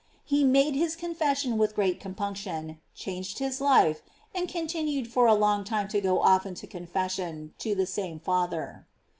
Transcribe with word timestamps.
He 0.25 0.43
made 0.43 0.73
his 0.73 0.95
confession 0.95 1.59
with 1.59 1.75
great 1.75 1.99
compunction, 1.99 2.81
changed 2.95 3.37
his 3.37 3.61
life, 3.61 4.01
and 4.33 4.49
continued 4.49 5.07
for 5.07 5.27
a 5.27 5.35
long 5.35 5.63
time 5.63 5.87
to 5.89 6.01
go 6.01 6.23
often 6.23 6.55
to 6.55 6.65
confession 6.65 7.53
to 7.59 7.75
the 7.75 7.85
same 7.85 8.19
father. 8.19 8.87